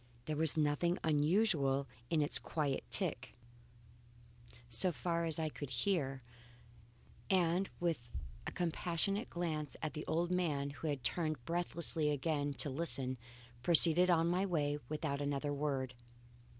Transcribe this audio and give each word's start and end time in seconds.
There 0.25 0.35
was 0.35 0.57
nothing 0.57 0.97
unusual 1.03 1.87
in 2.09 2.23
its 2.23 2.39
quiet 2.39 2.83
tick, 2.89 3.35
so 4.67 4.91
far 4.91 5.25
as 5.25 5.37
I 5.37 5.47
could 5.49 5.69
hear, 5.69 6.23
and 7.29 7.69
with 7.79 8.09
a 8.47 8.51
compassionate 8.51 9.29
glance 9.29 9.77
at 9.79 9.93
the 9.93 10.07
old 10.07 10.31
man 10.31 10.71
who 10.71 10.87
had 10.87 11.03
turned 11.03 11.45
breathlessly 11.45 12.09
again 12.09 12.55
to 12.55 12.69
listen, 12.71 13.19
proceeded 13.61 14.09
on 14.09 14.25
my 14.27 14.43
way 14.43 14.79
without 14.89 15.21
another 15.21 15.53
word. 15.53 15.93